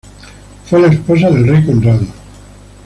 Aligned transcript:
Fue 0.65 0.79
la 0.81 0.87
esposa 0.87 1.29
del 1.29 1.45
rey 1.45 1.63
Conrado. 1.63 2.07